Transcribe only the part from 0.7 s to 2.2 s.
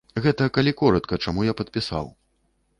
коратка, чаму я падпісаў.